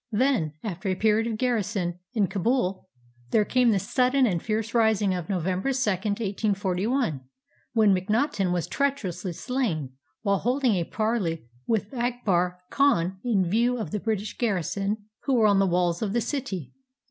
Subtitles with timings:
[0.11, 2.89] Then, after a period of garrison in Kabul,
[3.29, 7.21] there came the sudden and fierce rising of November 2, 1 841,
[7.73, 9.91] when Macnaughten was treacherously slain
[10.23, 15.45] while holding a parley with Akbar Khan in view of the British garrison who were
[15.45, 16.73] on the walls of the city.